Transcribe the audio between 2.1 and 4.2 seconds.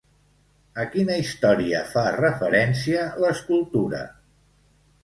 referència l'escultura?